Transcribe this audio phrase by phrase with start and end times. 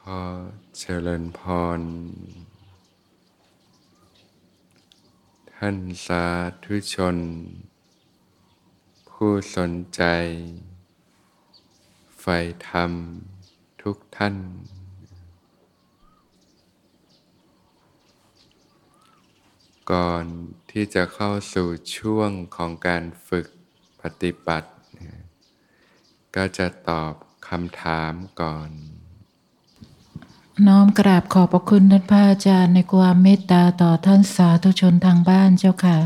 [0.00, 0.22] ขอ
[0.78, 1.40] เจริญพ
[1.78, 1.80] ร
[5.54, 5.76] ท่าน
[6.06, 6.24] สา
[6.64, 7.16] ธุชน
[9.10, 10.02] ผู้สนใจ
[12.20, 12.38] ใฝ่
[12.68, 12.92] ธรรม
[13.82, 14.36] ทุกท่าน
[19.92, 20.24] ก่อน
[20.70, 23.46] ที่จะเข้าสู่ช่วงของการฝึก
[24.02, 24.70] ปฏิบัติ
[26.36, 27.14] ก็จะตอบ
[27.48, 28.12] คำถาม
[28.42, 28.70] ก่อน
[30.66, 35.98] น้อมกราบขอบพระคุณท่านพระอาจารย์ในความเมตตาต่อท่านสาธุชนทางบ้านเจ้าค่ะ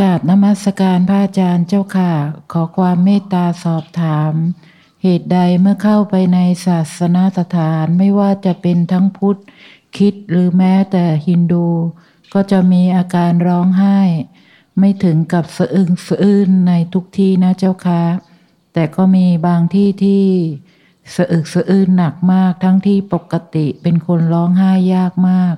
[0.00, 2.12] กราบนมัสการพระอาจารย์เจ้าค่ะ
[2.52, 4.32] ขอความเมตตาสอบถาม
[5.02, 9.40] เหตุใดเมื่อเข้าไปในศาสนาสถานไม่ว่าจะเป็นทั้งพุทธ
[9.96, 11.68] คิดหรือแม้แต่ฮินดู
[12.32, 13.98] ก็จะมีอาการร้องไห้
[14.78, 18.02] ไม่ถึงกับสะอึงสะอื้นในทุกที่นะเจ้าค่ะ
[18.72, 20.26] แต่ก็มีบางที่ที่
[21.14, 25.56] สะอึกสะอื้นหนักมากทั้งที่ปกติเป็นคนร้องไห้ยากมาก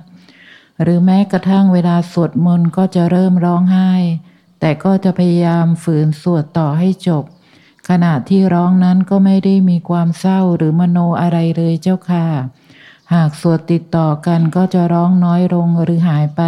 [0.81, 3.91] หรือแม้กระทั่งเวลาสวดมนต์ก็จะเริ่มร้องไห้
[4.59, 7.23] แต่ก็จะพยายามฝืนสวดต่อให้จบ
[7.89, 12.27] ขณะที่ร้องนั้นก็ไม่ได้มีความเศร้าหรือมโนอะไรเลยเจ้าค่ะ
[13.13, 16.43] หากสวดติดต่อกันก็จะร้องน้อยลงหรือหายไป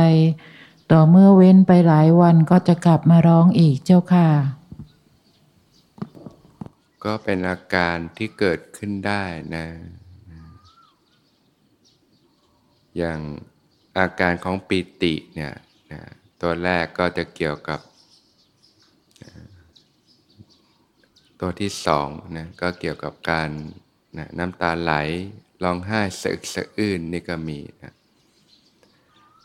[0.92, 4.30] ต่อเมื่อเว้นไปหลายวันก็จะกลับมาร้องอีกเจ้าค่ะ
[7.06, 9.24] ก็เป็นอาการที่เกิดขึ้นได้
[9.56, 9.66] นะ
[12.98, 13.20] อย่าง
[13.98, 15.54] อาการของปิติเนี่ย
[15.92, 16.02] นะ
[16.42, 17.80] ตัวแรกก็จะเกี่ยวกับ
[19.24, 19.32] นะ
[21.40, 23.50] ตัวที่สองนะก็เกี่ยวกับการ
[24.18, 24.94] นะน้ำตาไหล
[25.64, 27.94] ร้องไห้สะอึกสะอื้นนี่ก็มีนะ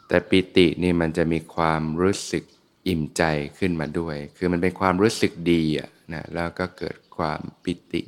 [0.09, 2.45] แต่ปิตินี่มันจะมีความรู้สึก
[2.89, 3.23] อิ่มใจ
[3.59, 8.03] ขึ้นมาด้วย คือมันเป็นความรู้สึกดีอะนะแล้วก็เกิดความปิติ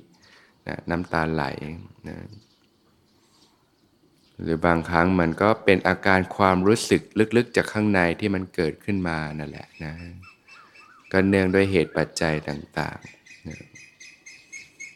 [0.67, 1.45] นะน้ำตาไหล
[2.09, 2.17] นะ
[4.43, 7.03] หรือบางครั้งมันก็เป็นอาการความรู้สึก
[7.37, 9.95] ลึกๆ จากข้างในที่มันเกิดขึ้นมานั่นแหละนะ
[11.13, 13.61] ก็เนื่องด้วยเหตุปัจจัยต่างๆนะ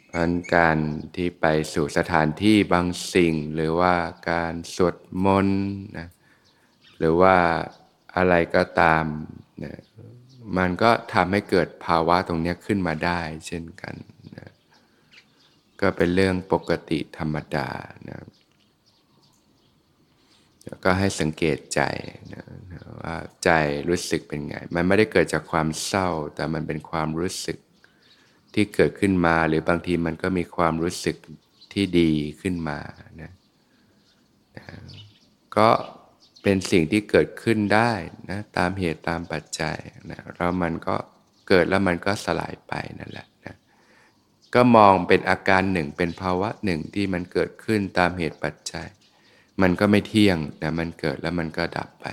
[0.08, 0.78] เพราะการ
[1.16, 3.94] ที่ไปสู่สถานที่บางสิ่ง หรือว่า
[4.30, 5.66] การสวดมนต์
[5.98, 6.08] นะ
[6.98, 7.36] หรือว่า
[8.16, 9.04] อะไรก็ตาม
[9.64, 9.74] นะ
[10.58, 13.94] มันก็ทำให้เกิดภาวะตรงนี้ขึ้นมาได้เช่นกัน
[14.36, 14.50] นะ
[15.80, 17.68] ก็เป็นเรื่องปกติธรรมดา
[18.08, 18.18] นะ
[20.64, 21.80] แล้วก็ให้สังเกตใจ
[22.32, 22.44] นะ
[23.02, 23.50] ว่าใจ
[23.88, 27.58] รู้สึกเป็นไง มันไม่ได้เกิดจากความเศร้า แต่มันเป็นความรู้สึก
[28.54, 31.16] ที่เกิดขึ้นมา หรือบางทีมันก็มีความรู้สึก
[31.72, 32.78] ที่ดีขึ้นมา
[33.22, 33.32] นะ
[34.56, 34.64] นะ
[35.56, 35.68] ก็
[36.48, 37.92] เป็นสิ่งที่เกิดขึ้นได้
[38.30, 39.78] นะตามเหตุตามปัจจัย
[40.10, 40.96] นะแล้วมันก็
[41.48, 43.54] เกิดแล้วมันก็สลายไปนั่นแหละนะ
[44.54, 48.88] ก็มองเป็นอาการหนึ่งเป็นภาวะหนึ่งที่มันเกิดขึ้นตามเหตุปัจจัย
[49.60, 52.06] มันก็ไม่เที่ยงแต่มันเกิดแล้วมันก็ดับไป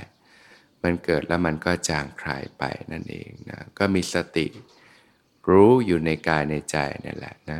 [0.83, 4.47] มันเกิดแล้วมันก็จางคลายไปนั่นเองนะก็มีสติ
[5.49, 7.59] รู้อยู่ในกายในใจนั่นแหละนะ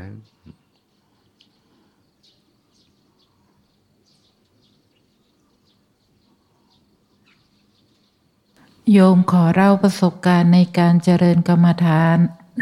[8.92, 12.18] โยมขอเล่าประสบการณ์ในการเจริญกรรมฐาน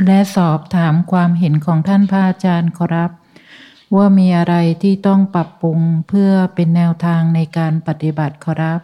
[0.05, 3.11] และสอบถามความเห็นของท่านพระอาจารย์ครับ
[3.95, 8.79] ว่ามีอะไรที่ต้องปรับปรุงเพื่อเป็นแนวทางในการปฏิบัติครับ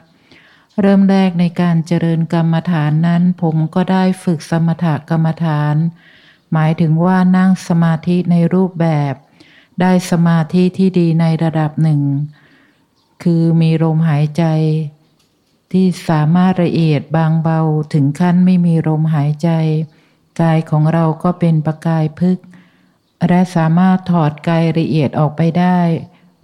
[0.82, 5.76] เริ่มแรกในการเจริญกรรมฐานนั้น ผมก็ได้ฝึกสมถกรรมฐาน
[6.54, 9.14] หมายถึงว่านั่งสมาธิในรูปแบบ
[9.82, 12.02] ได้สมาธิที่ดีในระดับหนึ่ง
[13.24, 14.44] คือมีลมหายใจ
[15.72, 17.60] ที่สามารถละเอียดบางเบา
[17.94, 19.50] ถึงขั้นไม่มีลมหายใจ
[20.42, 22.38] กายของเราก็เป็นประกายพึก
[23.28, 25.80] และสามารถถอดกายละเอียดออกไปได้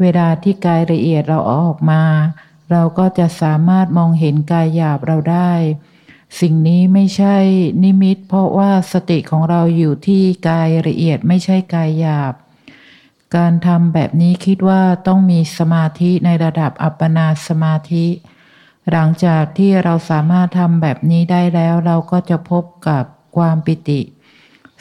[0.02, 2.04] เวลาที่กายละเอียดเราออกมา
[2.72, 5.54] เราก็จะสามารถมองเห็นกายหยาบเราได้
[6.40, 7.38] สิ่งนี้ไม่ใช่
[7.84, 12.34] นิมิต เพราะว่าสติของเราอยู่ที่กายละเอียดไม่ใช่กายหยาบ
[13.36, 18.06] การทำแบบนี้คิดว่าต้องมีสมาธิในระดับอัปปนาสมาธิ
[18.92, 23.04] หลังจากที่เราสามารถทำแบบนี้ได้แล้วเราก็จะพบกับ
[23.38, 24.02] ความปิติ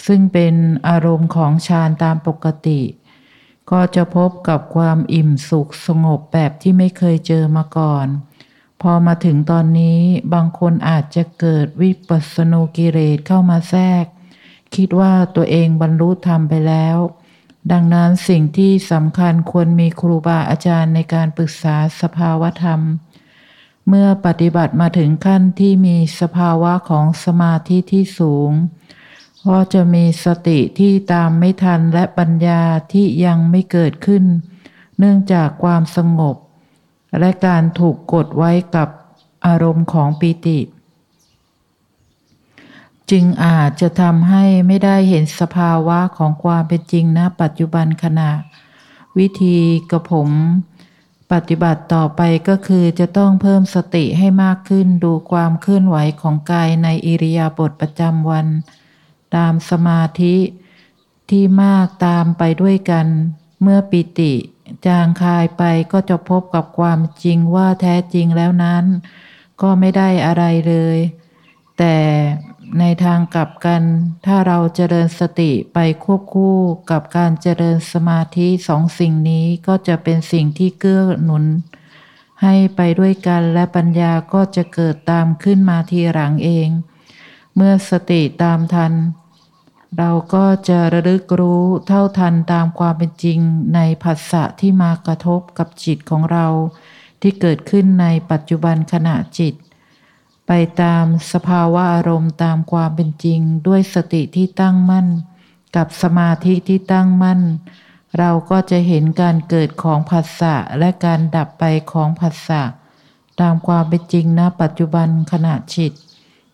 [0.06, 0.54] ซึ่งเป็น
[0.88, 2.80] อารมณ์ของฌานตามปกติ
[3.70, 8.06] ก็จะพบกับความอิ่มสุขสงบแบบที่ไม่เคยเจอมาก่อน
[8.82, 10.00] พอมาถึงตอนนี้
[10.34, 14.04] บางคนอาจจะเกิดวิปัสสนูกิเลสเข้ามาแทรก
[14.74, 16.98] คิดว่าตัวเองบรรลุธรรมไปแล้ว
[17.72, 22.80] ดังนั้นสิ่งที่สำคัญควรมีครูบาอาจารย์ในการปรึกษาสภาวธรรม
[23.88, 28.50] เมื่อปฏิบัติมาถึงขั้นที่มีสภาวะของสมาธิที่สูง
[29.40, 32.62] เพราะจะมีสติที่ตามไม่ทันและปัญญา
[32.92, 34.24] ที่ยังไม่เกิดขึ้น
[34.98, 36.36] เนื่องจากความสงบ
[37.20, 38.88] และการถูกกดไว้กับ
[39.46, 40.58] อารมณ์ของปีติ
[43.10, 48.30] จึงอาจจะทำให้ไม่ได้เห็นสภาวะของความเป็นจริงณปัจจุบันขณะ
[49.18, 49.56] วิธี
[49.90, 50.28] กระผม
[51.32, 58.46] ปฏิบัติต่อไปก็คือจะต้องเพิ่มสติให้มากขึ้นดูความเคลื่อนไหวของกายในอิริยาบถประจำวัน
[59.36, 60.36] ตามสมาธิ
[61.30, 63.06] ที่มากตามไปด้วยกัน
[63.62, 64.34] เมื่อปิติ
[64.86, 65.62] จางคายไป
[65.92, 68.84] ก็จะพบกับความจริงว่าแท้จริงแล้วนั้น
[69.62, 70.98] ก็ไม่ได้อะไรเลย
[71.78, 71.96] แต่
[72.78, 73.82] ในทางกลับกัน
[74.26, 76.56] ถ้าเราเจริญสติไปควบคู่
[76.90, 81.44] กับการเจริญสมาธิสองสิ่งนี้ก็จะเป็นสิ่งที่เกื้อหนุน
[82.42, 86.68] ให้ไปด้วยกันและปัญญาก็จะเกิดตามขึ้นมาทีหลังเอง
[87.56, 88.92] เมื่อสติตามทัน
[89.98, 93.38] เราก็จะระลึกรู้เท่าทันตามความเป็นจริง
[93.74, 96.46] ในผัสสะที่มากระทบกับจิตของเรา
[97.20, 99.54] ที่เกิดขึ้นในปัจจุบันขณะจิต
[100.46, 100.52] ไป
[100.82, 105.08] ตามสภาวะอารมณ์ตามความเป็นจริง ด้วยสติที่ตั้งมั่น
[105.76, 107.40] กับสมาธิที่ตั้งมั่น
[108.18, 112.62] เราก็จะเห็นการเกิดของผัสสะและการดับไปของผัสสะ
[113.40, 115.92] ตามความเป็นจริงณปัจจุบันขณะจิต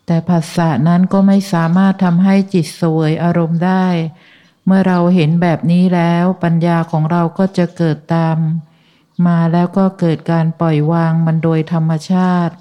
[0.05, 3.87] แต่ผัสสะนั้นก็ไม่สามารถทำให้จิตสวยอารมณ์ได้
[4.65, 8.37] เมื่อเราเห็นแบบนี้แล้วปัญญาของเราก็จะเกิดตาม
[9.27, 12.55] มาแล้วก็เกิดการปล่อยวางมันโดยธรรมชาติ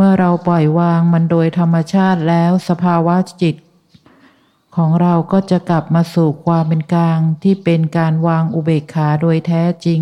[0.00, 3.56] เมื่อเราปล่อยวางมันโดยธรรมชาติแล้วสภาวะจิต
[4.76, 10.00] ของเราก็จะกลับมาสู่ความเป็นกลางที่เป็นการวางอุเบกขาโดยแท้จริง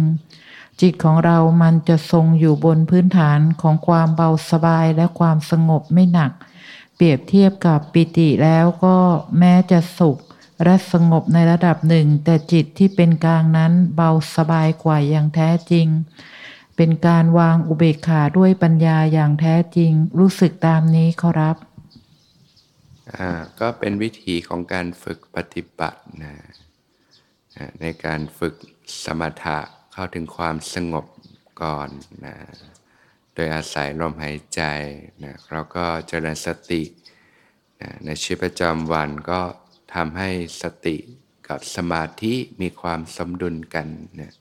[0.80, 6.32] จิตของเรามันจะทรงอยู่บนพื้นฐานของความเบาสบายและความสงบไม่หนัก
[6.96, 8.96] เปรียบเทียบกับปิติแล้วก็
[9.38, 10.18] แม้จะสุข
[10.64, 15.86] และสงบในระดับหนึ่ง แต่จิตที่เป็นกลางนั้นเบาสบายกว่าอย่างแท้จริง
[16.76, 21.56] เป็นการวางอุเบกขาด้วยปัญญาอย่างแท้จริง รู้สึกตามนี้ขอรับ
[23.14, 23.30] อ่า
[23.60, 26.34] ก็เป็นวิธีของการฝึกปฏิบัตินะ
[27.80, 28.54] ในการฝึก
[29.04, 29.58] สมถะ
[29.92, 31.06] เข้าถึงความสงบ
[31.62, 31.88] ก่อน
[32.26, 32.36] นะ
[33.34, 34.62] โดยอาศัยลมหายใจ
[35.24, 36.82] นะเราก็เจริญสติ
[37.80, 39.40] นะในชีวิตประจำวันก็
[39.94, 40.30] ทำให้
[40.62, 40.96] สติ
[41.48, 43.86] กับสมาธิมีความสมดุลกัน
[44.20, 44.32] นะ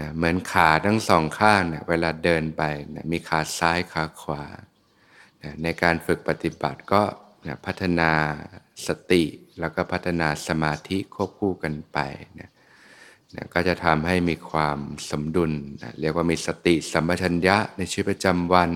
[0.00, 2.62] นะเหมือนขาทั้งสองข้างเนะเวลาเดินไป
[2.94, 4.44] นะมีขาซ้ายขาขวา
[5.42, 7.02] นะในการฝึกปฏิบัติก็
[7.46, 8.10] นะพัฒนา
[8.86, 9.24] สติ
[9.60, 11.98] แล้วก็พัฒนาสมาธิควบคู่กันไป
[12.40, 12.50] นะ
[13.34, 14.78] นะก็จะทำให้มีความ
[15.10, 15.52] สมดุล
[15.82, 18.70] นะเรียกว่ามีสติสัมปชัญญะในชีวิตประจำวัน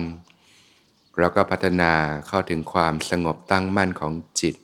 [1.19, 1.91] แล้วก็พัฒนา
[2.27, 4.55] เข้าถึงความสงบตั้งมั่นของจิต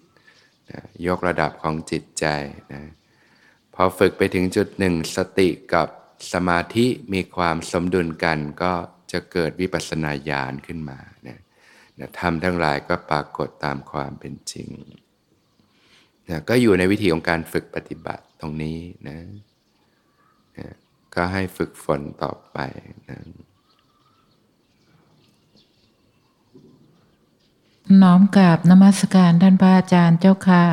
[0.71, 2.25] นะยกระดับของจิตใจ
[2.73, 2.81] นะ
[3.73, 5.87] พอฝึกไปถึงจุดหนึ่งสติกับ
[6.33, 8.73] สมาธิมีความสมดุลกันก็
[9.11, 11.39] จะเกิดวิปัสสนาญาณขึ้นมานะ
[11.99, 14.69] นะธรรมทั้งหลายก็ปรากฏตามความเป็นจริง
[16.29, 19.17] นะก็อยู่ในวิธีของการฝึกปฏิบัติตรงนี้นะ
[20.57, 20.67] นะ
[21.15, 22.57] ก็ให้ฝึกฝนต่อไป
[23.09, 23.19] นะ
[28.01, 30.65] น้อมกราบนมัสการท่านพระอาจารย์เจ้าค่ะ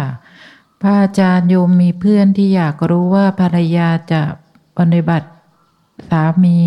[0.81, 4.23] พระอาจารย์โยมมีเพื่อนที่อยากรู้ว่าภรรยาจะ
[4.79, 5.29] ปฏิบัติ
[6.08, 6.58] สามี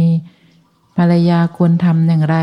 [0.98, 2.38] ภรรยาควรทำอย่างไร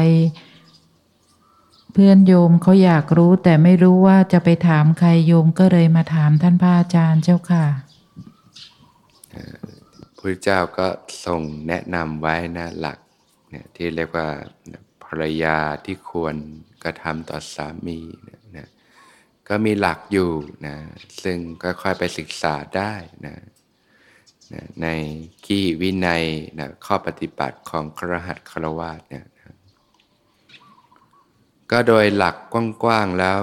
[1.92, 7.64] เพื่อนโยมเขาอยากรู้แต่ไม่รู้ว่าจะไปถามใครโยมก็เลยมาถามท่านพระอาจารย์เจ้าค่ะ
[10.18, 10.88] พระเจ้าก็
[11.24, 12.98] ทรงแนะนำไว้นะหลัก
[13.50, 14.28] เนี่ยที่เรียกว่า
[15.04, 16.36] ภรรยาที่ควร
[16.84, 18.00] กระทำต่อสามี
[18.56, 18.68] นะ
[19.48, 20.30] ก็มีหลักอยู่
[20.66, 20.76] นะ
[21.22, 22.92] ซึ่งค่อยๆไปศึกษาได้
[23.26, 23.34] นะ
[24.82, 24.86] ใน
[25.44, 26.24] ขี้วินัย
[26.58, 29.26] นะข้อปฏิบัติของครหัสครวาสเนี่ย
[31.70, 32.36] ก็โดยหลัก
[32.82, 33.40] กว้างๆแล้ว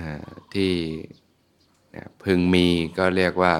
[0.00, 0.12] นะ
[0.54, 0.72] ที่
[1.94, 2.66] นะพึงมี
[2.98, 3.54] ก็เรียกว่า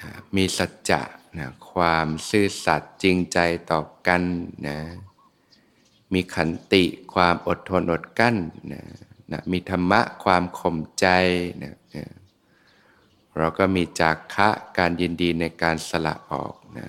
[0.00, 1.02] นะมีสัจจะ
[1.38, 3.38] นะความซื่อสัตย์จริงใจ
[3.70, 4.22] ต่อกัน
[4.68, 4.78] นะ
[6.12, 8.36] มีขันติความอดทนอดกั้น
[8.72, 8.82] นะ
[9.32, 11.06] นะมีธรรมะความข่มใจ
[11.62, 12.04] นะนะ
[13.38, 14.48] เราก็มีจากคะ
[14.78, 16.86] การยินดีในการสละออกนะ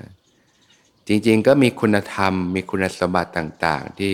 [1.07, 4.13] จริงๆก็มีคุณธรรม มีคุณสมบัติต่างๆ ที่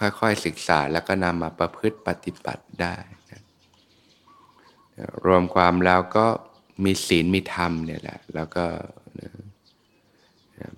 [0.00, 2.96] ค่อยๆศึกษาแล้วก็นำมาประพฤติปฏิบัติได้
[3.30, 3.40] นะ
[5.24, 6.26] รวมความแล้วก็
[6.84, 8.64] มีศีลมีธรรมเนี่ยแหละ แล้วก็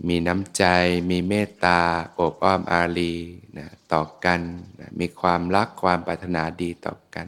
[0.09, 0.65] มีน้ำใจ
[1.11, 1.81] มีเมตตา
[2.15, 3.15] โอบอ้อมอารี
[3.59, 4.41] นะต่อกัน
[4.81, 7.27] นะมีความรักความปรารถนาดีต่อกัน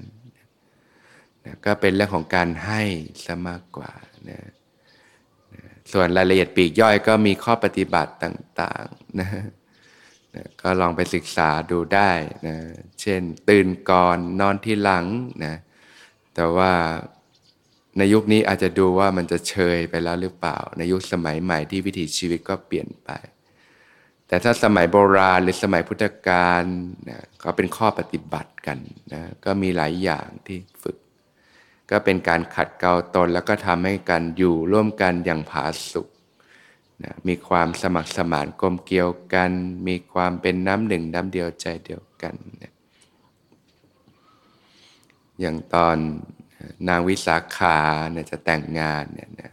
[1.44, 2.82] นะก็เป็นเรื่องของการให้
[3.24, 3.92] ซะมากกว่า
[4.30, 4.40] นะ
[5.54, 9.28] นะส่วนรายละเอียดปีกย่อยก็มีข้อปฏิบัติต่างๆนะ
[10.34, 12.10] นะก็ลองไปศึกษาดูได้
[12.46, 12.56] นะ
[13.00, 15.06] เช่นตื่นก่อนนอนที่หลัง
[15.44, 15.54] นะ
[16.34, 16.72] แต่ว่า
[17.98, 23.10] ในยุคนี้อาจจะดูว่ามันจะเชยไปแล้วหรือเปล่า ในยุคสมัยใหม่ที่วิถีชีวิตก็เปลี่ยนไป
[24.28, 26.64] แต่ถ้าสมัยโบราณหรือสมัยพุทธกาล
[27.10, 28.78] นะก็เป็นข้อปฏิบัติกัน
[29.12, 30.96] นะก็มีหลายอย่างที่ฝึก
[31.90, 36.08] ก็เป็นการขัดเกลาตนแล้วก็ทำให้กันอยู่ร่วมกันอย่างผาสุก
[37.04, 39.50] นะมีความสมัครสมานกลมเกลียวกัน
[39.88, 42.72] มีความเป็นน้ำหนึ่งน้ำเดียวใจเดียวกันนะ
[45.40, 45.96] อย่างตอน
[46.88, 47.78] นางวิสาขา
[48.12, 49.52] เนี่ยจะแต่งงานเนี่ยนะ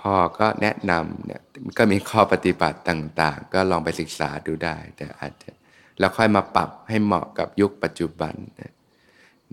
[0.00, 1.42] พ่อก็แนะนำเนี่ย
[1.78, 5.50] ก็มีข้อปฏิบัติต่าง ๆ ก็ลองไปศึกษาดูได้ แต่อาจจะ
[5.98, 8.72] แล้วค่อยมาปรับให้เหมาะกับยุคปัจจุบันนะ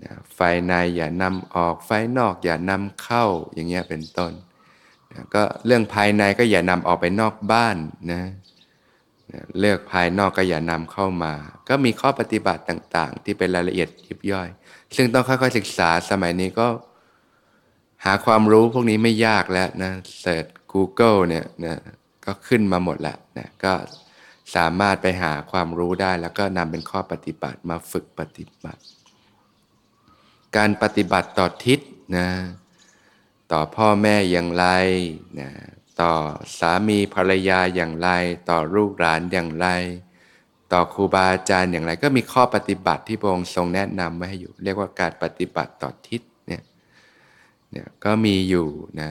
[0.04, 3.24] นะไฟในอย่านำออก ไฟนอกอย่านำเข้า
[3.54, 4.32] อย่างเงี้ยเป็นต้น
[5.12, 7.76] นะก็เรื่องภายในก็อย่านำออกไปนอกบ้าน
[8.12, 8.22] นะ
[9.32, 11.32] นะเลือกภายนอกก็อย่านำเข้ามา
[11.68, 14.48] ก็มีข้อปฏิบัติต่างๆ ที่เป็นรายละเอียดยิบย่อย
[14.96, 16.68] ซึ่งต้องค่อยๆศึกษาสมัยนี้ก็
[18.04, 21.76] หาความรู้พวกนี้ไม่ยากแล้วนะเสิร์ช Google เนี่ยนะ
[22.24, 23.72] ก็ขึ้นมาหมดแล้วนะก็
[24.56, 28.82] สามารถไปหาความรู้ได้แล้วก็นำเป็นข้อปฏิบัติมาฝึกปฏิบัติ
[30.56, 31.80] การปฏิบัติต่อทิศ
[32.16, 32.28] นะ
[33.52, 34.66] ต่อพ่อแม่อย่างไร
[35.40, 35.50] นะ
[36.00, 36.12] ต่อ
[36.58, 38.08] สามีภรรยาอย่างไร
[38.50, 39.66] ต่อลูกหลานอย่างไร
[40.72, 46.62] ต่อครูบาอาจารย์อย่างไร ก็มีข้อปฏิบัติที่พระองค์ทรงแนะนำไว้ให้อยู่ เรียกว่าการปฏิบัติต่อทิศเนี่ย
[47.70, 48.68] เนี่ยก็มีอยู่
[49.00, 49.10] นะ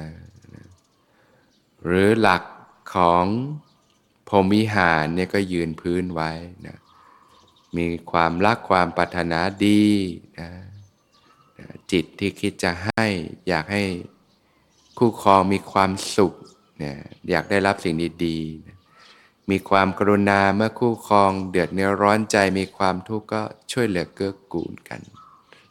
[1.83, 2.43] หรือหลัก
[2.95, 3.25] ของ
[4.29, 6.31] พรมิหารเนี่ยก็ยืนพื้นไว้
[6.67, 6.77] นะ
[7.77, 9.85] มีความรักความปรารถนาดี
[10.39, 10.49] นะ
[11.91, 13.05] จิตที่คิดจะให้
[13.47, 13.83] อยากให้
[14.97, 16.33] คู่ครองมีความสุข
[16.77, 16.97] เนี่ย
[17.29, 18.77] อยากได้รับสิ่งดีๆนะ
[19.51, 23.41] มีความกรุณาเมื่อคู่ครองเดือดเนื้อร้อนใจมีความทุกข์ก็
[23.71, 25.01] ช่วยเหลือเกื้อกูลกัน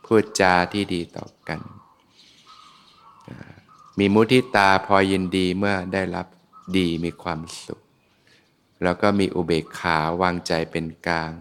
[0.04, 1.60] พูดจาที่ดีต่อกัน
[3.98, 6.26] มีมุทิตาพอยินดีเมื่อได้รับ
[6.76, 7.80] ดีมีความสุข
[8.82, 11.32] แล้วก็มีอุเบกขาวางใจเป็นกลาง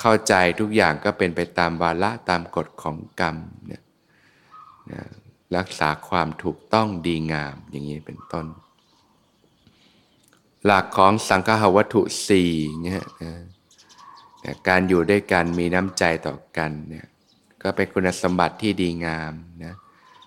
[0.00, 3.82] เข้าใจทุกอย่างก็เป็นไปตามวาระตามกฎของกรรมเนี่ย
[5.56, 8.46] รักษาความถูกต้องดีงามอย่างนี้เป็นต้น
[10.64, 12.52] หลักของสังฆวัตถุสี่
[12.82, 13.34] เนี่ยนะ
[14.68, 17.06] การอยู่ด้วยกันมีน้ำใจต่อกันเนี่ย
[17.62, 19.32] ก็เป็นคุณสมบัติที่ดีงาม
[19.64, 19.74] นะ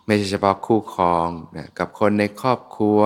[0.06, 3.02] ไม่ใช่เฉพาะคู่ครองนะกับคนในครอบครัว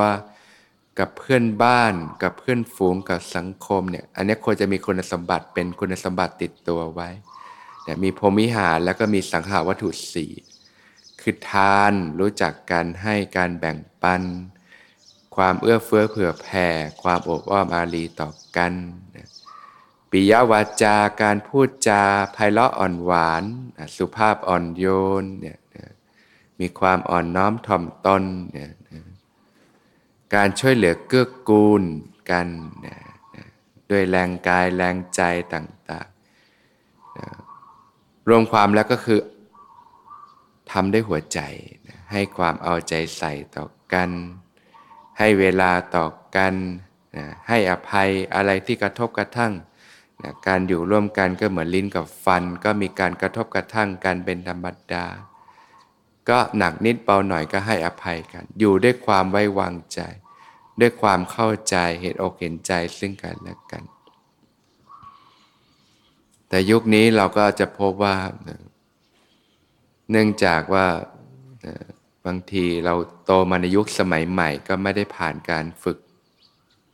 [1.00, 7.10] กับเพื่อนบ้าน กับเพื่อนฝูงกับสังคมเนี่ยอันนี้ควรจะมีคุณสมบัติเป็นคุณสมบัติติดตัวไว้
[7.84, 10.32] เนี่ยมีพรมิหารแล้วก็มีสังขาวัตถุสี่
[11.22, 14.22] คือทานรู้จักการให้การแบ่งปัน
[15.36, 16.68] ความเอื้อเฟื้อเผื่อแผ่
[17.01, 18.74] ความอบอ้อมอารีต่อกัน
[20.10, 23.44] ปิยวาจาการพูดจาไพเราะอ่อนหวาน
[23.96, 24.86] สุภาพอ่อนโย
[25.22, 25.58] นเนี่ย
[26.60, 28.70] มีความอ่อนน้อมถ่อมตนเนี่ย
[30.36, 31.84] การช่วยเหลือเกื้อกูล
[32.31, 32.48] กัน
[32.86, 33.00] นี่ย
[33.91, 35.22] ด้วยแรงกายแรงใจ
[35.53, 39.19] ต่างๆรวมความแล้วก็คือ
[40.72, 41.39] ทำด้วยหัวใจ
[42.12, 44.10] ให้ความเอาใจใส่ต่อกัน
[45.19, 46.05] ให้เวลาต่อ
[46.36, 46.53] กัน
[47.50, 49.53] ให้อภัยอะไรที่กระทบกระทั่ง
[50.48, 55.05] การอยู่ร่วมกันก็เหมือนลิ้นกับฟัน ก็มีการกระทบกระทั่งกันเป็นธรรมดา
[56.29, 60.00] ก็หนักนิดเบาหน่อยก็ให้อภัยกัน อยู่ด้วยความไว้วางใจ
[60.79, 63.84] ด้วยความเข้าใจเหตุอกเห็นใจซึ่งกันและกัน
[66.50, 68.15] แต่ยุคนี้เราก็จะพบว่า
[70.12, 70.88] เนื่องจากว่า
[72.25, 72.93] บางทีเรา
[73.25, 75.98] โตมาในยุคสมัยใหม่ก็ไม่ได้ผ่านการฝึก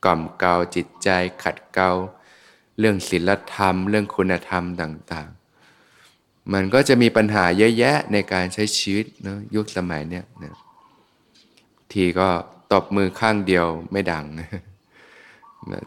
[0.06, 1.10] กล่อมเกลาจิตใจ
[1.44, 1.92] ขัดเกลา
[2.80, 5.30] เรื่องศีลธรรม เรื่องคุณธรรมต่าง
[6.54, 10.54] มันก็จะมีปัญหาเยอะแยะในการใช้ชีวิตนะยุคสมัยเนี้ยนะ
[11.92, 12.28] ทีก็
[12.74, 14.50] ตบมือข้างเดียวไม่ดังนะ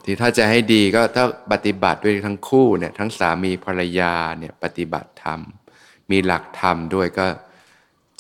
[0.05, 5.41] ทีถ้าจะให้ดีก็ถ้าปฏิบัติด้วยทั้งคู่เนี่ยทั้งสามีภรรยาเนี่ยปฏิบัติธรรม
[6.11, 7.27] มีหลักธรรมด้วยก็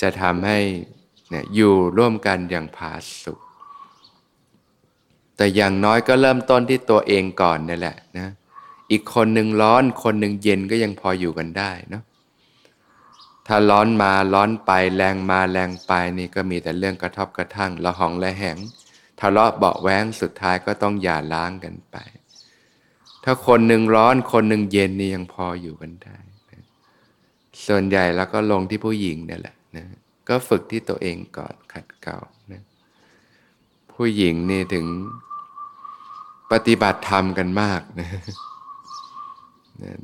[0.01, 0.59] จะทำให้
[1.31, 3.39] เนี่ยอยู่ร่วมกันอย่างผาสุก
[5.37, 8.29] แต่อย่างน้อยก็เริ่มต้นที่ตัวเองก่อนนี่แหละนะ
[8.91, 12.03] อีกคนหนึ่งร้อนคนหนึ่งเย็นก็ยังพออยู่กันได้เนาะ
[13.47, 18.57] ถ้าร้อนมาร้อนไปแรงมาแรงไปนี่ก็มีแต่เรื่องกระทบกระทั่งละหองละแหง
[19.21, 21.97] ทะเลาะเบาแว้งสุดท้ายก็ต้องหย่าล้างกันไป
[23.25, 26.19] ถ้าคนหนึ่งร้อนคนหนึ่งเย็นนี่ยังพออยู่กันได้
[27.67, 29.87] ส่วนใหญ่แล้วก็ลงที่ผู้หญิงนี่แหละนะ
[30.29, 32.19] ก็ฝึกที่ตัวเองก่อนขัดเกลา
[32.53, 32.63] นะ
[33.93, 34.87] ผู้หญิงนี่ถึง
[36.53, 38.09] ปฏิบัติธรรมกันมากนะ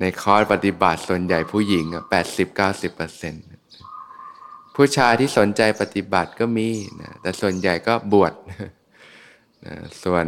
[0.01, 3.45] ในคอร์สปฏิบัติส่วนใหญ่ผู้หญิงอะแปดสิบเก้าสิบเปอร์เซ็นต์
[4.77, 6.69] ผู้ชายที่สนใจปฏิบัติก็มี
[7.03, 8.71] นะแต่ส่วนใหญ่ก็บวชนะ
[10.05, 10.27] ส่วน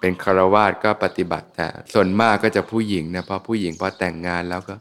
[0.00, 4.76] เป็นคารวาสก็ปฏิบัติ แต่ส่วนมากก็จะผู้หญิงนะเพราะผู้หญิงพอแต่งงานแล้วก็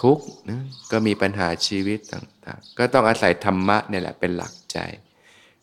[0.00, 0.60] ทุกข์นะ
[0.92, 4.78] ก็มีปัญหาชีวิตต่างๆ ก็ต้องอาศัยธรรมะเนี่ยแหละเป็นหลักใจ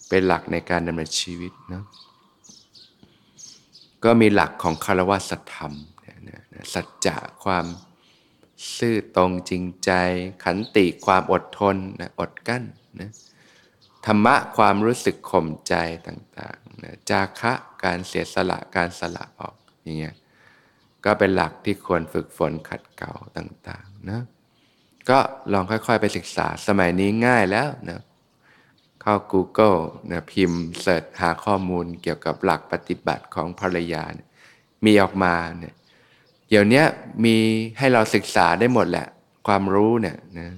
[0.10, 1.84] เป็นหลักในการดำเนินชีวิตนะ
[4.04, 5.74] ก็มีหลักของคารวะสัทธรรม
[6.74, 7.66] สัจจะความ
[8.78, 9.92] ซื่อตรงจริงใจ
[10.44, 12.64] ขันติความอดทนนะอดกั้น
[13.00, 13.12] นะ
[14.06, 15.74] ธรรมะความรู้สึกข่มใจ
[16.08, 20.16] ต่างๆนะจาคะการเสียสละการสละออกอย่างเงี้ย
[21.06, 24.22] ก็เป็นหลักที่ควรฝึกฝนขัดเกลาต่างๆนะ
[25.10, 25.20] ก็
[25.54, 28.02] ลองค่อยๆไปศึกษาสมัยนี้ง่ายแล้วนะ
[29.02, 29.80] เข้า Google
[30.12, 34.30] นะพิมพ์เสิร์ชหาข้อมูลเกี่ยวกับหลักปฏิบัติของภรรยานะ
[34.86, 35.74] มีออกมาเนี่ย
[36.50, 36.84] เดี๋ยวนี้
[37.24, 37.36] มี
[37.78, 39.08] ให้เราศึกษาได้หมดแหละ
[39.48, 40.50] ความรู้เนี่ยนะ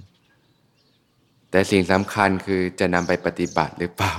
[1.52, 4.14] แต่สิ่งสำคัญคือจะนำไปปฏิบัติหรือเปล่า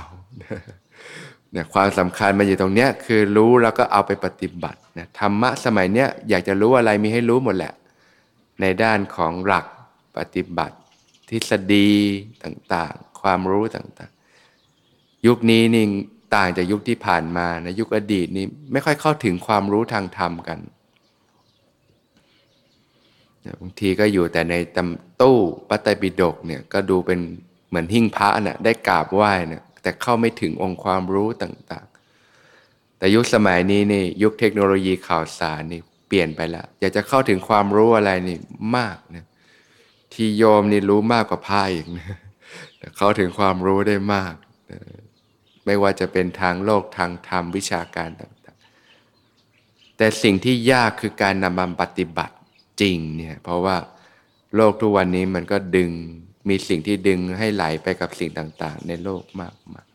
[1.51, 7.73] เนี่ยความสำคัญมันอยู่ตรงเนี้ยคือรู้แล้วก็เอาไปปฏิบัตินะธรรมะสมัยเนี้ยอยากจะรู้อะไรมีให้รู้หมดแหละ
[8.61, 9.65] ในด้านของหลัก
[10.17, 10.75] ปฏิบัติ
[11.29, 11.89] ทฤษฎี
[12.43, 15.85] ต่างๆ ความรู้ต่างๆ ยุคนี้นี่
[16.35, 20.59] ต่างจากยุคที่ผ่านมานะยุคอดีตนี่ไม่ค่อยเข้าถึงความรู้ทางธรรมกัน
[23.61, 27.19] บางทีก็อยู่แต่ในตำตู้ปัตตปิฎกเนี่ยก็ดูเป็น
[27.69, 38.37] เหมือนหิ้งพระน่ะได้กราบไหว้เนี่ยแต่เข้าไม่ถึงองค์ความรู้ต่างๆ แต่ยุคสมัยนี้นี่ยุคเทคโนโลยีข่าวสารนี่เปลี่ยนไปแล้วอยากจะเข้าถึงความรู้อะไรนี่
[38.77, 39.25] มากนะ
[40.13, 42.07] ที่โยมนี่รู้มากกว่าพระอีกนะ
[42.97, 44.35] เข้าถึงความรู้ได้มาก
[44.71, 44.79] นะ
[45.65, 52.35] ไม่ว่าจะเป็นทางโลกทางธรรมวิชาการต่างๆ แต่สิ่งที่ยากคือการนำมาปฏิบัติ
[52.81, 53.77] จริงเนี่ยเพราะว่า
[54.55, 55.91] โลกทุกวันนี้มันก็ดึง
[56.49, 59.87] มีสิ่งที่ดึงให้ไหลไปกับสิ่งต่าง ๆ ในโลกมากมาย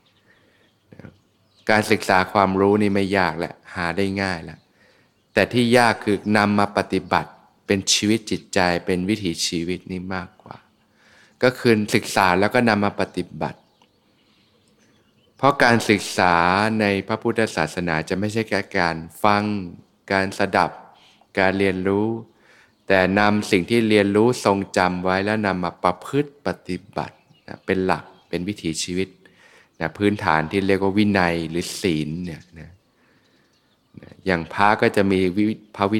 [1.70, 4.58] การศึกษาความรู้นี่ไม่ยากแหละหาได้ง่ายแหละ
[5.34, 7.30] แต่ที่ยากคือนำมาปฏิบัติ
[7.66, 10.56] เป็นชีวิตจิตใจเป็นวิถีชีวิตนี่มากกว่า
[11.42, 13.60] ก็คือศึกษาแล้วก็นำมาปฏิบัติ
[15.36, 16.34] เพราะการศึกษา
[16.80, 19.44] ในพระพุทธศาสนาจะไม่ใช่แค่การฟัง
[20.12, 20.70] การสดับ
[21.38, 22.08] การเรียนรู้
[22.88, 27.16] แต่นำสิ่งที่เรียนรู้ทรงจำไว้แล้วนำมาประพฤติปฏิบัติ
[27.48, 29.08] นะเป็นหลักเป็นวิถีชีวิต
[29.80, 32.70] นะพื้นฐานที่เรียกว่าวินัยหรือศีลเนี่ยนะ
[34.26, 35.44] อย่างพระก็จะมีวิ
[35.76, 35.98] พระวิ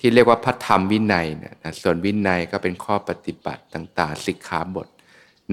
[0.00, 4.88] ที่เรียกว่าพระธรรมวินัยนะส่วนวินัยก็เป็นข้อปฏิบัติต่างๆสิกขาบท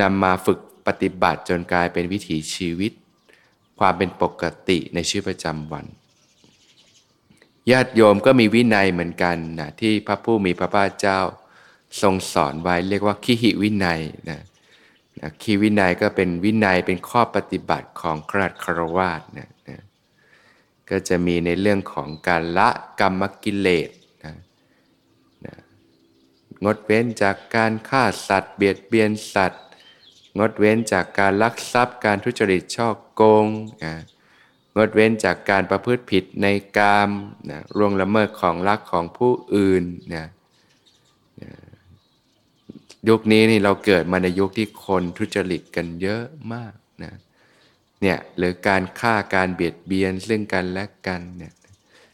[0.02, 2.92] นำมาฝึกปฏิบัติจนกลายเป็นวิถีชีวิต
[3.80, 5.86] ความเป็นปกติในชีวิตประจำวัน
[7.72, 11.20] ญาติโยมก็มีวินัยเหมือนกันนะที่พระผู้มีพระภาคเจ้า
[12.02, 14.40] ทรงสอนไว้เรียกว่าขีหิวินัยนะ
[15.20, 19.82] นะขีวินัยก็เป็นวินัยเป็นข้อปฏิบัติของคราชครวาสนะนะ
[20.90, 23.90] ก็จะมีในเรื่องของการละกรรมกิเลส
[24.26, 24.36] นะ
[25.46, 25.56] นะ
[26.66, 29.64] งดเว้นจากการฆ่าสัตว์ เบียดเบียนสัตว์
[30.40, 33.48] งดเว้นจากการลักทรัพย์การทุจริตช่อโกง
[33.86, 33.96] นะ
[34.76, 37.10] งดเว้นจากการประพฤติผิดในกาม
[37.50, 39.84] นะร่วงละเมิดของรักของผู้อื่น
[40.16, 40.26] นะ
[43.10, 47.14] ยุคนี้นี่เราเกิดมาในยุคที่คนทุจริตกันเยอะมากนะ
[48.02, 51.54] เนี่ยหรือการฆ่าการเบียดเบียนซึ่งกันและกันเนี่ย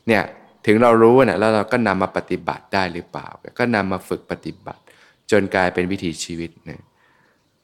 [0.08, 0.24] เนี่ย
[0.66, 3.28] ถึงเรารู้นะแล้วเราก็นำมาปฏิบัติได้หรือเปล่า
[3.60, 4.82] ก็นำมาฝึกปฏิบัติ
[5.32, 6.82] จนกลายเป็นวิถีชีวิตนะ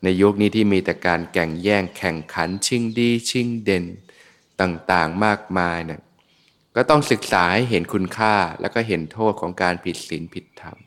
[0.04, 3.86] ในยุคนี้ที่มีแต่การแข่งแย่งแข่งขันชิงดี ชิงเด่น
[4.62, 6.02] ต่างๆมากมายเนี่ย
[6.76, 10.78] ก็ต้องศึกษาให้เห็นคุณค่าแล้วก็เห็นโทษของการผิดศีลผิดธรรม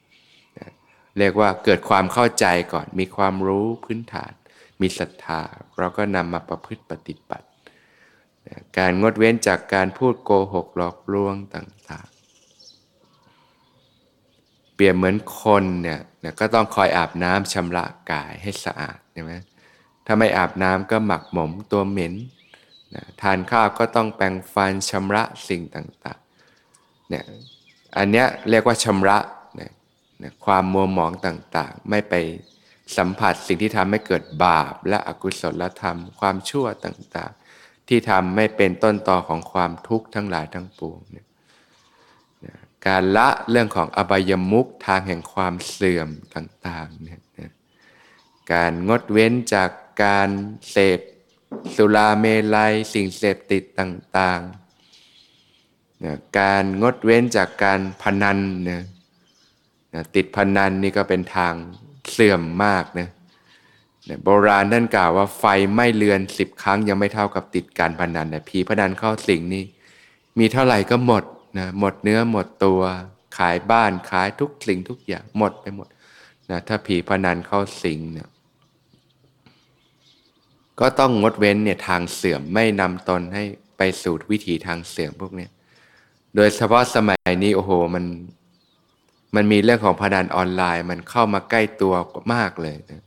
[1.18, 4.32] เรียกว่าเกิดความเข้าใจก่อน มีความรู้พื้นฐาน
[4.80, 5.40] มีศรัทธา
[5.78, 7.46] เราก็นำมาประพฤติปฏิบัติ
[8.78, 12.14] การงดเว้นจากการพูดโกหกหลอกลวงต่างๆ
[14.74, 16.00] เปรียบเหมือนคนเนี่ย
[16.40, 19.32] ก็ต้องคอยอาบน้ำชำระกายให้สะอาดใช่ไหม
[20.06, 22.14] ถ้าไม่อาบน้ำก็หมักหมมตัวเหม็น
[22.94, 27.24] นะทานข้าวก็ต้องแปรงฟันชำระสิ่งต่างๆเนี่ย
[27.96, 29.18] อันเนี้ยเรียกว่าชำระ
[29.60, 29.72] นะ
[30.22, 32.14] นะความมัวหมองต่างๆ ไม่ไป
[32.96, 41.26] สัมผัสสิ่งที่ทำให้เกิดบาป และอกุศลธรรม ความชั่วต่างๆ ที่ทำไม่เป็นต้นตอของความทุกข์ทั้งหลายทั้งปวงเนี่ย
[42.86, 47.20] การละเรื่องของอบายมุกทางแห่งความเสื่อมต่างๆเนี่ย
[48.52, 49.70] การงดเว้นจาก
[50.04, 50.28] การ
[50.70, 51.00] เสพ
[51.76, 58.82] สุราเมลัยสิ่งเสพติดต่างๆการงดเว้นจากการพนันเนี่ย
[60.14, 61.54] ติดพนันนี่ก็เป็นทาง
[62.12, 63.08] เสื่อมมากนะ
[64.24, 69.64] โบราณท่านกล่าวว่าไฟไม่เลือนสิบครั้งยังไม่เท่ากับติดการพนันนะผีพนันเข้าสิงนี่
[70.38, 71.24] มีเท่าไหร่ก็หมด
[71.58, 72.80] นะหมดเนื้อหมดตัว
[73.38, 75.88] ขายบ้านขายทุกสิ่งทุกอย่างหมดไปหมด
[76.50, 78.28] นะถ้าผีพนันเข้าสิงเนี่ย
[80.80, 83.44] ก็ต้องงดเว้นเนี่ยทางเสื่อมไม่นำตนให้
[83.78, 85.46] ไปสู่วิถีทางเสื่อมพวกนี้
[86.36, 88.04] โดยเฉพาะสมัยนี้โอ้โหมัน
[89.34, 91.94] มันมีเรื่องของพนันออนไลน์ มันเข้ามาใกล้ตัว
[92.34, 93.02] มากเลยนะ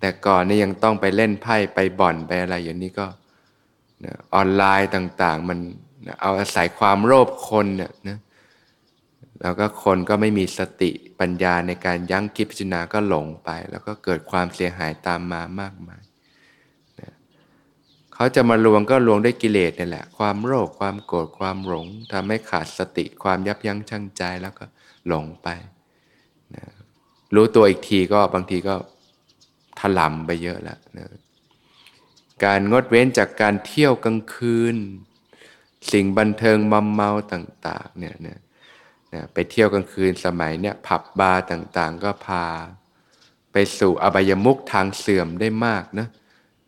[0.00, 3.06] แต่ก่อนนี่ยังต้องไปเล่นไพ่ไปบ่อนไปอะไรอย่างนี้ก็
[4.04, 5.58] นะออนไลน์ต่างๆ มัน
[6.06, 8.18] นะเอาอาศัยความโลภคนเนี่ยนะ
[9.42, 16.02] แล้วก็คนก็ไม่มีสติปัญญาในการยั้งคิดพิจารณาก็หลงไป แล้วก็เกิดความเสียหายตามมามากมาย
[18.20, 24.64] เขาจะมาลวงก็ลวงด้วยกิเลสนี่แหละ ความโลภความโกรธความหลงทำให้ขาดสติความยับยั้งชั่งใจแล้วก็
[25.08, 25.48] หลงไป
[26.54, 26.64] นะ
[27.34, 28.74] รู้ตัวอีกทีก็บางทีก็
[29.80, 31.06] ถลำไปเยอะแล้วนะ
[32.44, 34.76] การงดเว้นจากการเที่ยวกลางคืน
[35.92, 38.40] สิ่งบันเทิงมัมเมาต่าง ๆ เนี่ยนะ
[39.14, 42.44] นะไปเที่ยวกลางคืนสมัยเนี่ยผับบาร์ต่างๆ ก็พา
[43.52, 46.08] ไปสู่อบายมุกทางเสื่อมได้มากนะ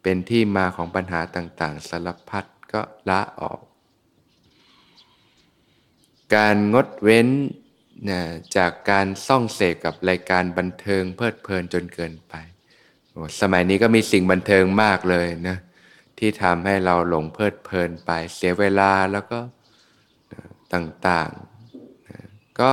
[0.02, 3.60] เป็นที่มาของปัญหาต่างๆ สารพัดก็ละออก
[6.34, 7.28] การงดเว้น
[8.08, 8.20] นะ
[8.56, 12.34] จากการซ่องเสกกับรายการบันเทิงเพลิดเพลินจนเกินไป
[13.40, 15.56] สมัยนี้ก็มีสิ่งบันเทิงมากเลยนะ
[16.18, 19.38] ที่ทำให้เราหลงเพลิดเพลินไปเสียเวลาแล้วก็
[20.74, 22.18] ต่างๆนะ
[22.58, 22.70] ก็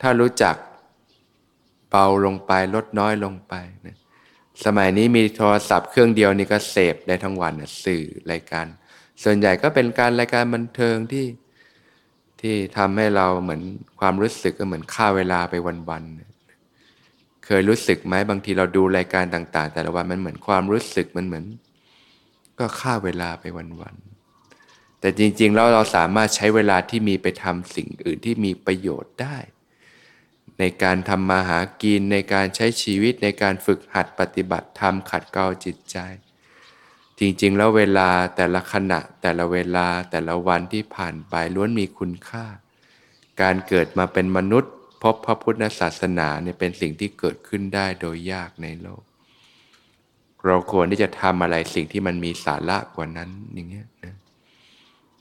[0.00, 0.56] ถ้ารู้จัก
[1.90, 3.54] เบาลงไปลดน้อยลงไป
[3.86, 3.97] นะ
[4.64, 8.66] สมัยนี้มีโทรศัพท์เครื่องเดียวนี่ก็เสพได้ทั้งวันนะสื่อรายการ
[9.22, 11.26] ส่วนใหญ่ก็เป็นการรายการบันเทิงที่
[12.40, 13.62] ที่ทำให้เราเหมือน
[14.00, 15.54] ความรู้สึกก็เหมือนฆ่าเวลาไป
[15.90, 21.44] วันๆเคยรู้สึกไหมบางทีเราดูรายการต่าง ๆ แต่ละวันมันเหมือนความรู้สึกมันเหมือน
[22.58, 23.44] ก็ฆ่าเวลาไป
[23.80, 29.36] วันๆแต่จริงๆแล้วเราสามารถใช้เวลาที่มีไปทำสิ่งอื่นที่มีประโยชน์ได้
[30.58, 35.98] ในการทำมาหากินในการใช้ชีวิตในการฝึกหัดปฏิบัติธรรมขัดเกลาจิตใจ
[37.18, 42.46] จริงๆ แล้วเวลาแต่ละขณะแต่ละเวลาแต่ละวันที่ผ่านไปล้วนมีคุณค่า
[43.42, 49.02] การเกิดมาเป็นมนุษย์ พบพระพุทธศาสนาเนี่ยเป็นสิ่งที่เกิดขึ้นได้โดยยากในโลก
[50.46, 54.16] เราควรที่จะทำอะไรสิ่งที่มันมีสาระกว่านั้นอย่างเงี้ยนะ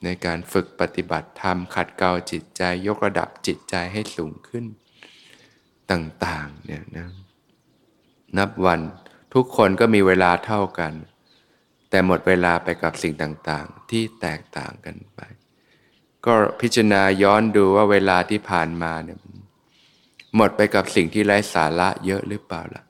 [0.03, 4.65] ในการฝึกปฏิบัติธรรมขัดเกลาจิตใจยกระดับจิตใจให้สูงขึ้น
[5.91, 7.09] ต่างๆเนี่ยนะ
[8.37, 8.79] นับวัน
[9.33, 10.93] ทุกคนก็มีเวลาเท่ากัน
[11.89, 15.19] แต่หมดเวลาไปกับสิ่งต่างๆ ที่แตกต่างกันไป
[16.25, 19.17] ก็พิจารณาย้อนดูว่าเวลาที่ผ่านมาเนี่ย
[20.35, 22.83] หมดไปกับสิ่งที่ไร้สาระเยอะหรือเปล่าล่ะ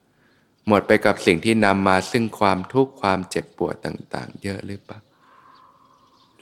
[0.67, 4.99] หมดไปกับสิ่งที่นำมาซึ่งความทุกข์ความเจ็บปวดต่างๆ เยอะหรือเปล่า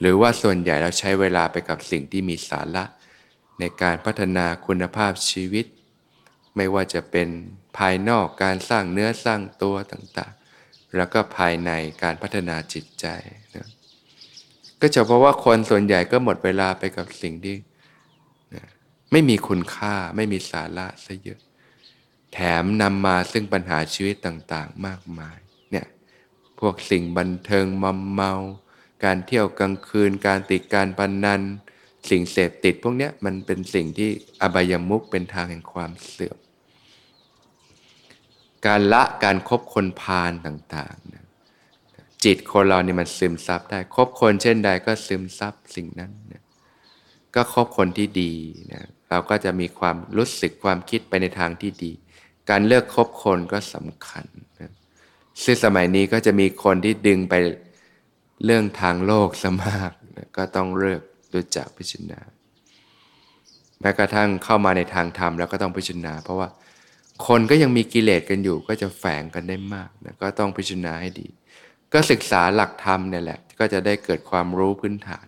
[0.00, 2.84] หรือว่าส่วนใหญ่เราใช้เวลาไปกับสิ่งที่มีสาระ
[3.58, 5.66] ในการพัฒนาคุณภาพชีวิต
[6.56, 7.28] ไม่ว่าจะเป็น
[7.78, 11.70] ภายนอกการสร้างเนื้อสร้างตัวต่างๆ แล้วก็ภายใน
[12.02, 13.06] การพัฒนาจิตใจ
[13.54, 13.68] นะ
[14.80, 17.56] ก็จะเพราะว่าคนส่วนใหญ่ก็หมดเวลาไปกับสิ่งที่
[18.54, 18.64] นะ
[19.12, 21.40] ไม่มีคุณค่าไม่มีสาระซะเยอะ
[22.32, 25.38] แถมนำมาซึ่งปัญหาชีวิตต่างๆ มากมาย
[25.70, 25.86] เนี่ย
[26.60, 28.32] พวกสิ่งบันเทิงมัมเมา
[29.04, 31.42] การเที่ยวกลางคืน การติดการพนนัน
[32.10, 36.38] สิ่งเสพติดพวกนี้มันเป็นสิ่งที่อบายมุกเป็นทางแห่งความเสื่อม
[38.66, 41.24] การละการครบคนพาลต่างๆนะ
[42.24, 46.42] จิตคนเราเนี่ยมันซึมซับได้คบคนเช่นใดก็ซึมซับสิ่งนั้นนะ
[47.34, 48.32] ก็คบคนที่ดี
[48.72, 51.92] นะเราก็จะมีความรู้สึกความคิดไปในทางที่ดี
[52.50, 54.26] การเลือกคบคนก็สำคัญ
[54.60, 54.72] นะ
[55.42, 57.34] ซึ่งสมัยนี้ก็จะมีคนที่ดึงไป
[58.44, 61.02] เรื่องทางโลกสมากนะก็ต้องเลือก
[61.34, 62.20] รู้จักพิจารณา
[63.80, 66.48] แม้กระทั่งเข้ามาในทางธรรมแล้วก็ต้องพิจารณา เพราะว่า
[67.26, 71.28] คนก็ยังมีกิเลสกันอยู่ ก็จะแฝงกันได้มากนะก็ต้องพิจารณาให้ดี
[71.92, 75.26] ก็ศึกษาหลักธรรมเนี่ยแหละ ก็จะได้เกิดความรู้พื้นฐาน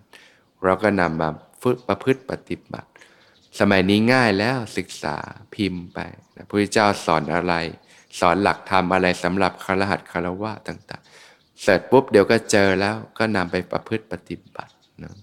[0.65, 1.29] เราก็นำมา
[1.63, 2.89] ฝึกประพฤติปฏิบัติ
[3.61, 5.17] สมัยนี้ง่ายแล้วศึกษา
[5.55, 5.99] พิมพ์ไป
[6.35, 7.55] พระพุทธเจ้าสอนอะไร
[8.21, 15.15] สอนหลักธรรมอะไรสำหรับคารหัสคารวะต่าง ๆ เสร็จปุ๊บเดี๋ยวก็เจอแล้วก็นำไปประพฤติปฏิบัตินะ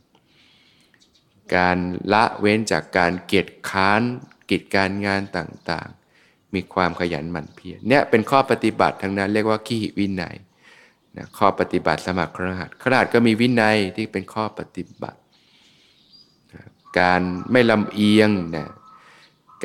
[1.55, 1.77] การ
[2.13, 4.01] ละเว้นจากการเกียจค้าน
[4.49, 6.04] กิจการงานต่างๆ
[6.55, 10.35] มีความขยันหมั่นเพียรเนี่ยเป็นข้อปฏิบัติทั้งนั้นเรียกว่าขี้วินัย
[11.17, 15.19] นะข้อปฏิบัติสมัครครหัสครหัสก็มีวินัยที่เป็นข้อปฏิบัติ
[16.53, 16.61] นะ
[16.99, 18.67] การไม่ลำเอียงนะ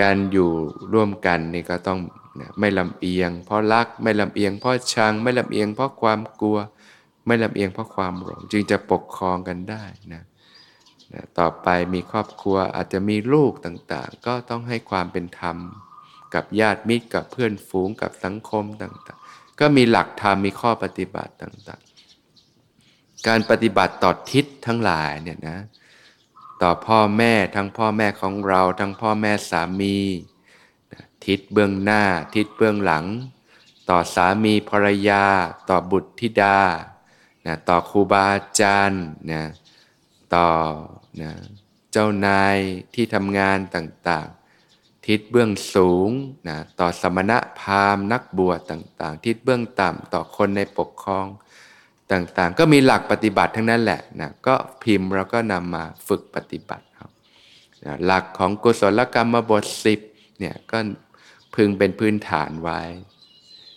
[0.01, 0.51] การอยู่
[0.93, 1.99] ร่วมกันนี่ก็ต้อง
[2.41, 6.59] นะไม่ลำเอียง เพราะรักไม่ลำเอียงเพราะชัง ไม่ลำเอียงเพราะความกลัว
[7.27, 10.23] ไม่ลำเอียงเพราะความหลงจึงจะปกครองกันได้นะ
[11.13, 15.57] นะต่อไปมีครอบครัวอาจจะมีลูกต่างๆ ก็ต้องให้ความเป็นธรรม
[16.35, 25.59] กับญาติมิตรกับเพื่อนฝูงกับสังคมต่างๆ ก็มีหลักธรรมมีข้อปฏิบัติต่างๆ การปฏิบัติต่อทิศทั้งหลายเนี่ยนะ
[26.63, 29.97] ต่อพ่อแม่ทั้งพ่อแม่ของเราทั้งพ่อแม่สามี
[31.27, 32.03] ทิศเบื้องหน้า
[32.35, 33.05] ทิศเบื้องหลัง
[33.91, 35.25] ต่อสามีภรรยา
[35.71, 36.59] ต่อบุตรธิดา
[37.47, 39.43] นะต่อครูบาอาจารย์นะ
[40.35, 40.49] ต่อ
[41.23, 41.31] นะ
[41.93, 42.57] เจ้านาย
[42.95, 44.40] ที่ทำงานต่างๆ
[45.07, 46.11] ทิศเบื้องสูง
[46.49, 51.27] นะต่อสมณะพราหมณ์นักบวชต่างๆ ทิศเบื้องต่ำต่อคนในปกครอง
[52.13, 57.11] ต่างๆ ก็มีหลักปฏิบัติทั้งนั้นแหละนะก็พิมพ์เราก็นำมาฝึกปฏิบัติครับ
[57.85, 60.01] นะหลักของกุศลกรรมบทสิบ
[60.41, 60.79] เนี่ยก็
[61.55, 62.81] พึงเป็นพื้นฐานไว้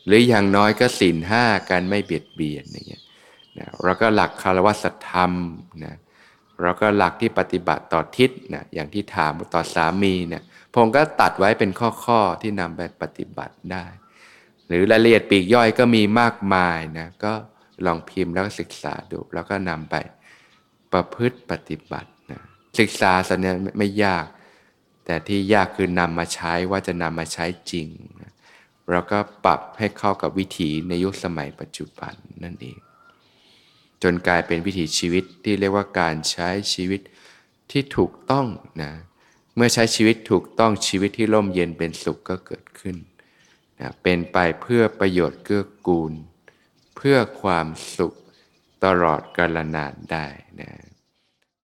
[0.06, 3.04] หรืออย่างน้อยก็ศีลห้าการไม่เบียดเบียนอย่างเงี้ย
[3.60, 5.32] นะแล้วก็หลักคารวะสัธรรม
[5.86, 5.96] นะ
[6.62, 11.72] แล้วก็หลักที่ปฏิบัติต่อทิศนะอย่างที่ถามต่อสามีเนี่ย พงก็ตัดไว้เป็น
[12.06, 13.86] ข้อๆที่นำไปปฏิบัติได้
[14.68, 17.34] หรือรายละเอียดปีกย่อยก็มีมากมายนะก็
[17.86, 19.96] ลองพิมพ์แล้วก็ศึกษาดู แล้วก็นำไป
[20.94, 22.42] ประพฤติปฏิบัตินะ
[22.80, 24.26] ศึกษาสัญญาไม่ยาก
[25.06, 27.88] แต่ที่ยากคือนำมาใช้ว่าจะนำมาใช้จริง
[28.22, 28.32] นะ
[28.92, 32.78] แล้วก็ปรับให้เข้ากับวิถีในยุคสมัยปัจจุบันนั่นเอง
[34.04, 37.02] จนกลายเป็นวิถีชีวิตที่เรียกว่าการใช้ชีวิต
[37.72, 38.48] ที่ถูกต้อง
[38.84, 38.92] นะ
[39.56, 42.98] เมื่อใช้ชีวิตถูกต้องชีวิตที่ร่มเย็นเป็นสุขก็เกิดขึ้น
[43.80, 46.14] นะเป็นไปเพื่อประโยชน์เกื้อกูล
[46.96, 48.14] เพื่อความสุข
[48.84, 50.26] ตลอดกาลนานได้
[50.60, 50.72] นะ